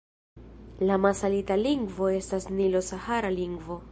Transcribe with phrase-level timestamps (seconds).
[0.91, 3.81] La masalita lingvo estas nilo-sahara lingvo.